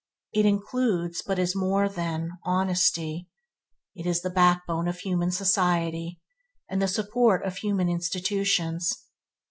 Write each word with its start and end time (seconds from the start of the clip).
It 0.33 0.47
includes, 0.47 1.21
but 1.21 1.37
is 1.37 1.55
more 1.55 1.87
than, 1.87 2.31
honesty. 2.43 3.29
It 3.93 4.07
is 4.07 4.23
the 4.23 4.31
backbone 4.31 4.87
of 4.87 4.97
human 4.97 5.29
society, 5.29 6.19
and 6.67 6.81
the 6.81 6.87
support 6.87 7.45
of 7.45 7.57
human 7.57 7.87
institutions. 7.87 9.05